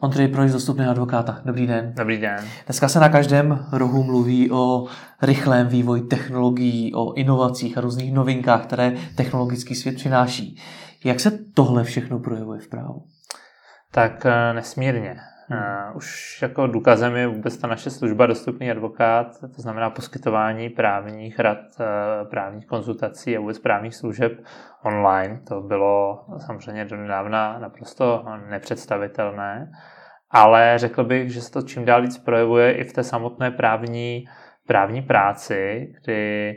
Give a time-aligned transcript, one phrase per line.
[0.00, 1.40] Ondřej Projs, dostupný advokáta.
[1.44, 1.92] Dobrý den.
[1.96, 2.44] Dobrý den.
[2.66, 4.86] Dneska se na každém rohu mluví o
[5.22, 10.60] rychlém vývoji technologií, o inovacích a různých novinkách, které technologický svět přináší.
[11.04, 13.02] Jak se tohle všechno projevuje v právu?
[13.92, 15.16] Tak eh, nesmírně.
[15.50, 21.38] Uh, už jako důkazem je vůbec ta naše služba Dostupný advokát, to znamená poskytování právních
[21.38, 24.32] rad, uh, právních konzultací a vůbec právních služeb
[24.84, 25.40] online.
[25.48, 29.72] To bylo samozřejmě do nedávna naprosto nepředstavitelné,
[30.30, 34.24] ale řekl bych, že se to čím dál víc projevuje i v té samotné právní,
[34.66, 36.54] právní práci, kdy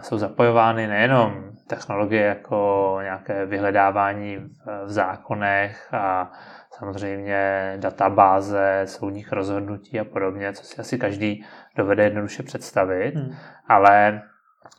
[0.00, 6.32] jsou zapojovány nejenom technologie jako nějaké vyhledávání v, zákonech a
[6.70, 11.44] samozřejmě databáze soudních rozhodnutí a podobně, co si asi každý
[11.76, 13.34] dovede jednoduše představit, hmm.
[13.68, 14.22] ale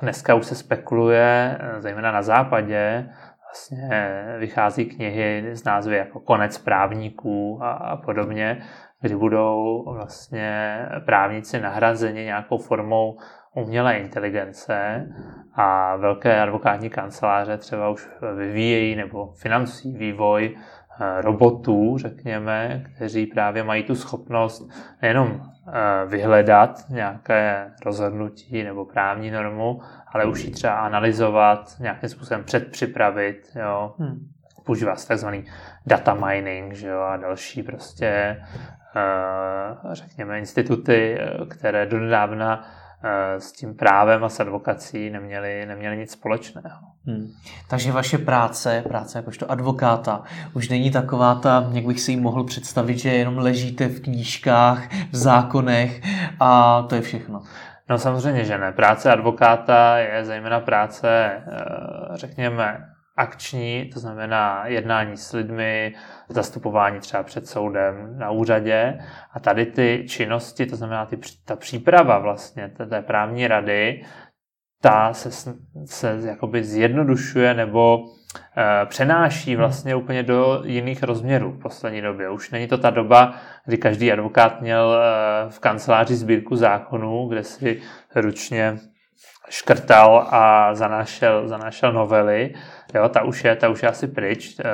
[0.02, 3.09] dneska už se spekuluje, zejména na západě,
[3.54, 8.64] vlastně vychází knihy z názvy jako Konec právníků a, a podobně,
[9.02, 13.18] kdy budou vlastně právníci nahrazeni nějakou formou
[13.54, 15.08] umělé inteligence
[15.54, 20.56] a velké advokátní kanceláře třeba už vyvíjejí nebo financují vývoj
[21.02, 24.70] Eh, robotů, řekněme, kteří právě mají tu schopnost
[25.02, 32.44] nejenom eh, vyhledat nějaké rozhodnutí nebo právní normu, ale už ji třeba analyzovat, nějakým způsobem
[32.44, 33.94] předpřipravit, jo.
[34.00, 34.20] Hmm.
[34.66, 35.46] Používá se takzvaný
[35.86, 38.08] data mining, že jo, a další prostě,
[38.96, 42.68] eh, řekněme, instituty, které donedávna
[43.38, 46.80] s tím právem a s advokací neměli, neměli nic společného.
[47.06, 47.28] Hmm.
[47.70, 50.23] Takže vaše práce, práce jakožto advokáta,
[50.54, 54.94] už není taková ta, jak bych si ji mohl představit, že jenom ležíte v knížkách,
[55.12, 56.02] v zákonech
[56.40, 57.42] a to je všechno.
[57.90, 58.72] No samozřejmě, že ne.
[58.72, 61.42] Práce advokáta je zejména práce, eh,
[62.14, 62.78] řekněme,
[63.16, 65.95] akční, to znamená jednání s lidmi,
[66.30, 69.00] zastupování třeba před soudem na úřadě.
[69.34, 74.06] A tady ty činnosti, to znamená ty, ta příprava vlastně té právní rady,
[74.81, 75.53] ta se,
[75.85, 78.00] se jakoby zjednodušuje nebo
[78.57, 82.30] e, přenáší vlastně úplně do jiných rozměrů v poslední době.
[82.30, 83.34] Už není to ta doba,
[83.66, 87.81] kdy každý advokát měl e, v kanceláři sbírku zákonů, kde si
[88.16, 88.78] ručně
[89.50, 92.53] škrtal a zanášel, zanášel novely,
[92.95, 94.66] jo, ta už je, ta už je asi pryč, uh,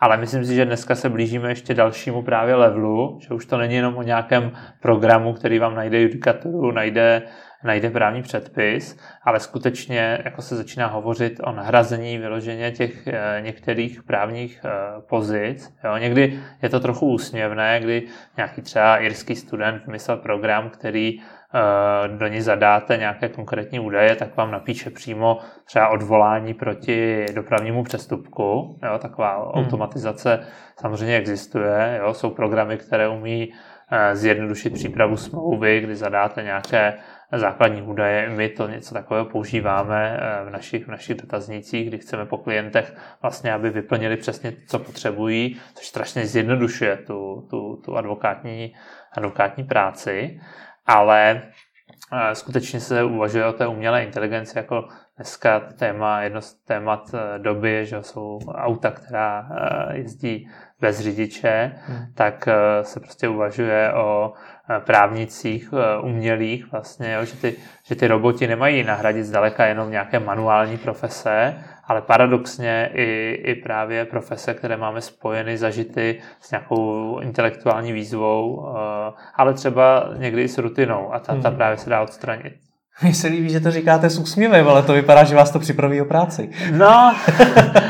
[0.00, 3.74] ale myslím si, že dneska se blížíme ještě dalšímu právě levelu, že už to není
[3.74, 7.22] jenom o nějakém programu, který vám najde judikaturu, najde,
[7.64, 13.12] najde právní předpis, ale skutečně jako se začíná hovořit o nahrazení vyloženě těch uh,
[13.44, 15.74] některých právních uh, pozic.
[15.84, 15.96] Jo.
[15.96, 18.02] Někdy je to trochu úsměvné, kdy
[18.36, 21.41] nějaký třeba irský student vymyslel program, který Eh,
[22.16, 28.78] do ní zadáte nějaké konkrétní údaje, tak vám napíše přímo třeba odvolání proti dopravnímu přestupku.
[28.82, 29.64] Jo, taková hmm.
[29.64, 30.46] automatizace
[30.80, 32.00] samozřejmě existuje.
[32.02, 33.52] Jo, jsou programy, které umí
[33.90, 36.94] eh, zjednodušit přípravu smlouvy, kdy zadáte nějaké
[37.32, 38.28] základní údaje.
[38.28, 42.94] My to něco takového používáme eh, v našich, v našich dotaznících, kdy chceme po klientech
[43.22, 48.74] vlastně, aby vyplnili přesně, co potřebují, což strašně zjednodušuje tu, tu, tu advokátní,
[49.16, 50.40] advokátní práci
[50.86, 51.42] ale
[52.12, 57.38] eh, skutečně se uvažuje o té umělé inteligenci jako dneska téma, jedno z témat eh,
[57.38, 60.48] doby, že jsou auta, která eh, jezdí
[60.80, 62.06] bez řidiče, hmm.
[62.14, 62.48] tak
[62.82, 64.32] se prostě uvažuje o
[64.78, 70.78] právnicích umělých vlastně, jo, že, ty, že ty roboti nemají nahradit zdaleka jenom nějaké manuální
[70.78, 78.66] profese, ale paradoxně i, i právě profese, které máme spojeny, zažity s nějakou intelektuální výzvou,
[78.68, 81.56] eh, ale třeba někdy i s rutinou a ta, ta hmm.
[81.56, 82.71] právě se dá odstranit.
[83.02, 86.00] Mně se líbí, že to říkáte s úsměvem, ale to vypadá, že vás to připraví
[86.00, 86.50] o práci.
[86.72, 87.14] No,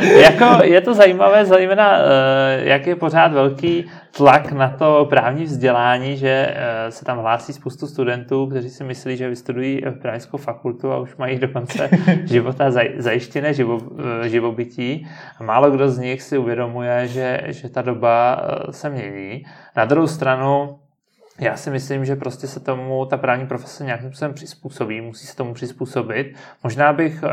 [0.22, 6.16] jako je to zajímavé, zejména eh, jak je pořád velký tlak na to právní vzdělání,
[6.16, 10.98] že eh, se tam hlásí spoustu studentů, kteří si myslí, že vystudují právnickou fakultu a
[10.98, 11.90] už mají do konce
[12.24, 15.08] života zajištěné eh, živobytí.
[15.38, 19.44] A málo kdo z nich si uvědomuje, že, že ta doba se mění.
[19.76, 20.78] Na druhou stranu
[21.42, 25.36] já si myslím, že prostě se tomu ta právní profese nějakým způsobem přizpůsobí, musí se
[25.36, 26.36] tomu přizpůsobit.
[26.62, 27.28] Možná bych eh,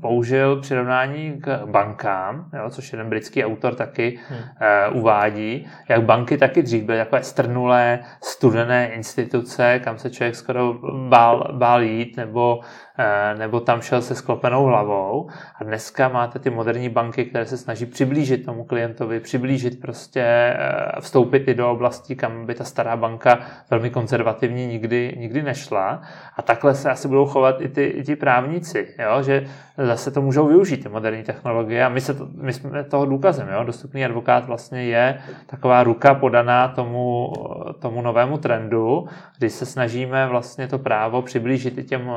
[0.00, 4.38] použil přirovnání k bankám, jo, což jeden britský autor taky hmm.
[4.38, 10.74] uh, uvádí, jak banky taky dřív byly takové strnulé, studené instituce, kam se člověk skoro
[11.08, 12.60] bál, bál jít, nebo
[12.98, 15.30] Eh, nebo tam šel se sklopenou hlavou
[15.60, 21.00] a dneska máte ty moderní banky, které se snaží přiblížit tomu klientovi, přiblížit prostě, eh,
[21.00, 23.38] vstoupit i do oblasti, kam by ta stará banka
[23.70, 26.02] velmi konzervativní nikdy, nikdy nešla.
[26.36, 29.22] A takhle se asi budou chovat i ty, i ti právníci, jo?
[29.22, 29.46] že
[29.78, 31.84] zase to můžou využít, ty moderní technologie.
[31.84, 33.48] A my, se to, my jsme toho důkazem.
[33.48, 33.64] Jo?
[33.64, 37.32] Dostupný advokát vlastně je taková ruka podaná tomu,
[37.80, 39.06] tomu novému trendu,
[39.38, 42.10] kdy se snažíme vlastně to právo přiblížit i těm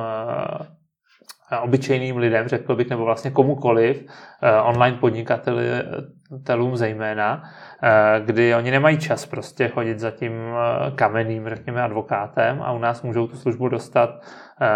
[1.51, 4.05] Eh, obyčejným lidem, řekl bych, nebo vlastně komukoliv,
[4.41, 4.97] eh, online
[6.29, 7.43] podnikatelům zejména,
[7.83, 10.31] eh, kdy oni nemají čas prostě chodit za tím
[10.95, 14.21] kamenným, řekněme, advokátem a u nás můžou tu službu dostat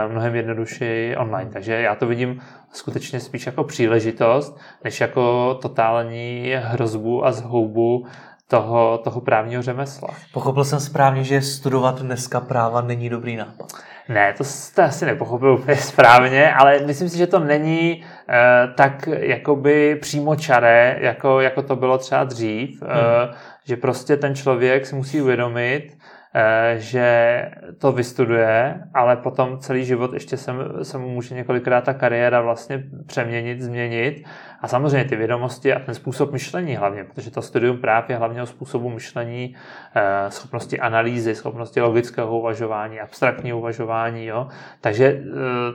[0.07, 1.51] mnohem jednodušeji online.
[1.51, 8.06] Takže já to vidím skutečně spíš jako příležitost, než jako totální hrozbu a zhoubu
[8.51, 10.09] toho, toho právního řemesla.
[10.33, 13.68] Pochopil jsem správně, že studovat dneska práva není dobrý nápad.
[14.09, 19.07] Ne, to jste asi nepochopil úplně správně, ale myslím si, že to není uh, tak
[19.07, 22.92] jakoby přímočaré, jako, jako to bylo třeba dřív, hmm.
[22.92, 25.98] uh, že prostě ten člověk si musí uvědomit,
[26.33, 30.51] Eh, že to vystuduje, ale potom celý život ještě se,
[30.81, 34.24] se mu může několikrát ta kariéra vlastně přeměnit, změnit.
[34.62, 38.42] A samozřejmě ty vědomosti a ten způsob myšlení hlavně, protože to studium práv je hlavně
[38.42, 39.56] o způsobu myšlení,
[39.96, 44.25] eh, schopnosti analýzy, schopnosti logického uvažování, abstraktního uvažování.
[44.25, 44.48] Jo?
[44.81, 45.24] Takže eh,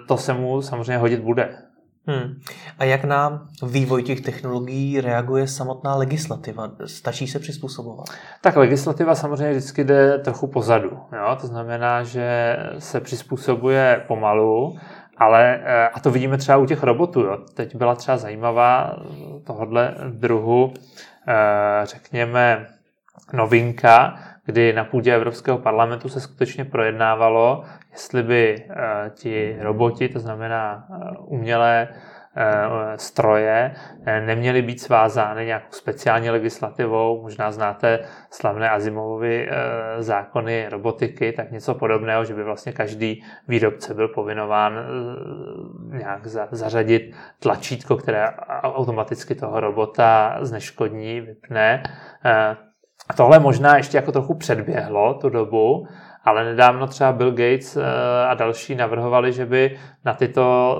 [0.09, 1.49] to se mu samozřejmě hodit bude.
[2.09, 2.41] Hmm.
[2.79, 6.71] A jak na vývoj těch technologií reaguje samotná legislativa?
[6.85, 8.06] Stačí se přizpůsobovat?
[8.41, 10.91] Tak legislativa samozřejmě vždycky jde trochu pozadu.
[10.91, 11.37] Jo?
[11.41, 14.77] To znamená, že se přizpůsobuje pomalu,
[15.17, 17.21] ale, eh, a to vidíme třeba u těch robotů.
[17.21, 17.39] Jo?
[17.55, 18.97] Teď byla třeba zajímavá
[19.45, 20.75] tohohle druhu,
[21.29, 22.67] eh, řekněme,
[23.33, 28.65] novinka, kdy na půdě Evropského parlamentu se skutečně projednávalo, jestli by
[29.15, 30.87] ti roboti, to znamená
[31.19, 31.89] umělé
[32.97, 33.75] stroje,
[34.27, 37.23] neměly být svázány nějakou speciální legislativou.
[37.23, 37.99] Možná znáte
[38.31, 39.49] slavné Azimovovy
[39.99, 44.73] zákony robotiky, tak něco podobného, že by vlastně každý výrobce byl povinován
[45.93, 48.27] nějak zařadit tlačítko, které
[48.62, 51.83] automaticky toho robota zneškodní, vypne.
[53.14, 55.88] Tohle možná ještě jako trochu předběhlo tu dobu,
[56.25, 57.82] ale nedávno třeba Bill Gates eh,
[58.29, 60.76] a další navrhovali, že by na tyto,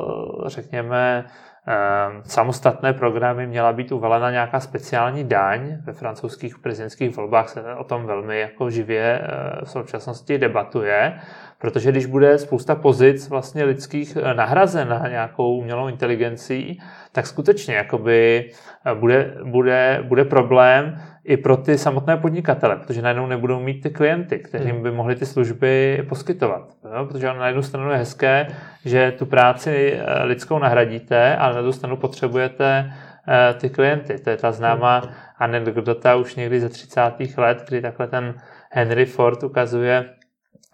[0.47, 1.25] eh, řekněme,
[1.69, 1.75] eh,
[2.23, 5.77] samostatné programy měla být uvalena nějaká speciální daň.
[5.85, 9.21] Ve francouzských prezidentských volbách se o tom velmi jako živě
[9.65, 11.21] v současnosti debatuje,
[11.67, 16.81] protože když bude spousta pozic vlastně lidských nahrazena nějakou umělou inteligencí,
[17.13, 18.51] tak skutečně jakoby
[18.95, 24.39] bude, bude, bude problém i pro ty samotné podnikatele, protože najednou nebudou mít ty klienty,
[24.39, 24.83] kterým hmm.
[24.83, 26.71] by mohli ty služby poskytovat.
[26.97, 27.07] Jo?
[27.07, 28.47] Protože na jednu stranu je hezké,
[28.85, 32.93] že tu práci eh, lidskou nahradíte, ale na druhou stranu potřebujete
[33.29, 34.19] eh, ty klienty.
[34.19, 35.11] To je ta známá hmm.
[35.39, 37.01] anekdota už někdy ze 30.
[37.37, 38.35] let, kdy takhle ten
[38.71, 40.05] Henry Ford ukazuje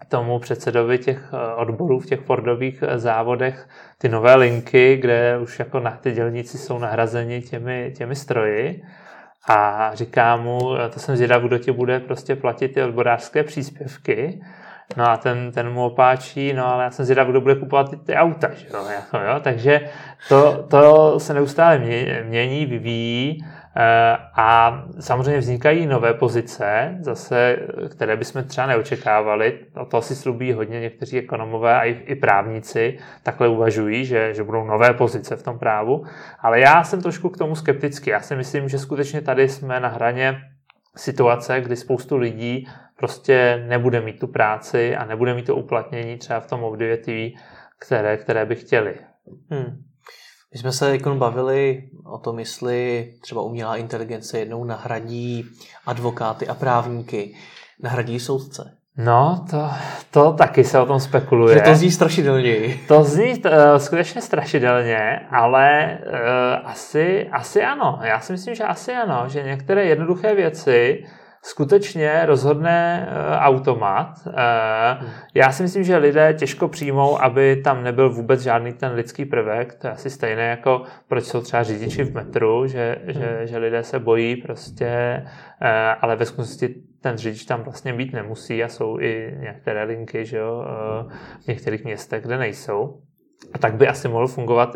[0.07, 3.67] tomu předsedovi těch eh, odborů v těch Fordových závodech
[3.97, 8.83] ty nové linky, kde už jako na ty dělníci jsou nahrazeni těmi, těmi stroji
[9.47, 10.59] a říká mu,
[10.93, 14.41] to jsem zvědav, kdo ti bude prostě platit ty odborářské příspěvky.
[14.97, 17.97] No a ten, ten mu opáčí, no ale já jsem zvědav, kdo bude kupovat ty,
[17.97, 18.85] ty auta, že jo?
[18.95, 19.39] Jako, jo?
[19.41, 19.89] Takže
[20.29, 21.79] to, to se neustále
[22.23, 23.62] mění, vyvíjí Eh,
[24.35, 27.57] a samozřejmě vznikají nové pozice, zase,
[27.91, 29.59] které bychom třeba neočekávali.
[29.75, 34.43] O to si slubí hodně někteří ekonomové a i, i právníci takhle uvažují, že, že
[34.43, 36.05] budou nové pozice v tom právu.
[36.39, 38.09] Ale já jsem trošku k tomu skeptický.
[38.09, 40.41] Já si myslím, že skutečně tady jsme na hraně
[40.95, 46.39] situace, kdy spoustu lidí prostě nebude mít tu práci a nebude mít to uplatnění třeba
[46.39, 47.37] v tom odvětví,
[47.79, 48.95] které, které by chtěli.
[49.49, 49.83] Hmm.
[50.53, 55.45] My jsme se jako bavili o tom, jestli třeba umělá inteligence jednou nahradí
[55.85, 57.35] advokáty a právníky,
[57.83, 58.77] nahradí soudce.
[58.97, 59.69] No, to,
[60.11, 61.55] to taky se o tom spekuluje.
[61.55, 62.77] Že to zní strašidelně.
[62.87, 67.99] To zní uh, skutečně strašidelně, ale uh, asi, asi ano.
[68.03, 71.05] Já si myslím, že asi ano, že některé jednoduché věci
[71.45, 74.13] skutečně rozhodne uh, automat.
[74.25, 74.33] Uh,
[74.99, 75.09] hmm.
[75.33, 79.73] Já si myslím, že lidé těžko přijmou, aby tam nebyl vůbec žádný ten lidský prvek.
[79.73, 83.13] To je asi stejné jako proč jsou třeba řidiči v metru, že, hmm.
[83.13, 85.67] že, že lidé se bojí prostě, uh,
[86.01, 90.37] ale ve skutečnosti ten řidič tam vlastně být nemusí a jsou i některé linky že
[90.37, 90.65] jo,
[91.43, 93.01] v některých městech, kde nejsou.
[93.59, 94.75] Tak by asi mohl fungovat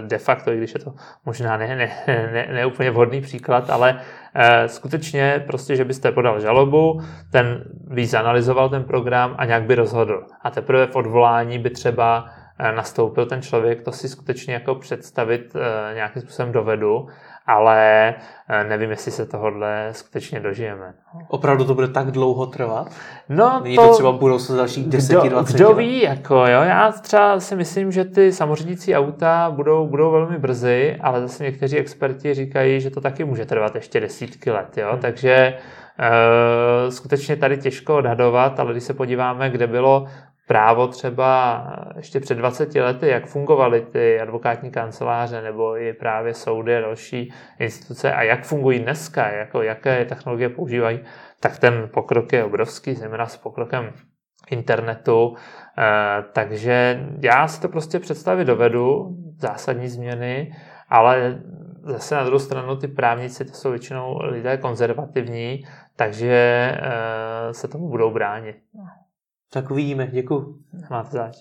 [0.00, 0.94] de facto, i když je to
[1.24, 4.00] možná ne, ne, ne, ne úplně vhodný příklad, ale
[4.38, 9.74] Eh, skutečně prostě, že byste podal žalobu, ten víc analyzoval ten program a nějak by
[9.74, 10.26] rozhodl.
[10.42, 12.26] A teprve v odvolání by třeba
[12.74, 15.56] nastoupil ten člověk, to si skutečně jako představit
[15.94, 17.06] nějakým způsobem dovedu,
[17.46, 18.14] ale
[18.68, 20.94] nevím, jestli se tohohle skutečně dožijeme.
[21.28, 22.88] Opravdu to bude tak dlouho trvat?
[23.28, 27.56] No Není to, to třeba budoucnost dalších 10-20 Kdo ví, jako jo, já třeba si
[27.56, 32.90] myslím, že ty samořídící auta budou, budou velmi brzy, ale zase někteří experti říkají, že
[32.90, 35.00] to taky může trvat ještě desítky let, jo, hmm.
[35.00, 35.58] takže
[35.98, 40.06] Uh, skutečně tady těžko odhadovat, ale když se podíváme, kde bylo
[40.46, 41.62] právo třeba
[41.96, 47.32] ještě před 20 lety, jak fungovaly ty advokátní kanceláře nebo i právě soudy a další
[47.58, 51.00] instituce a jak fungují dneska, jako jaké technologie používají,
[51.40, 53.92] tak ten pokrok je obrovský, zejména s pokrokem
[54.50, 55.36] internetu.
[55.78, 60.52] Eh, takže já si to prostě představit dovedu, zásadní změny,
[60.88, 61.38] ale
[61.84, 65.64] zase na druhou stranu ty právníci to jsou většinou lidé konzervativní,
[65.96, 68.56] takže eh, se tomu budou bránit.
[69.50, 70.06] Tak uvidíme.
[70.06, 70.64] Děkuji.
[70.90, 71.36] Máte zač.